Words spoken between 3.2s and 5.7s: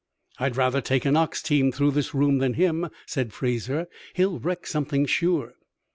Fraser. "He'll wreck something, sure."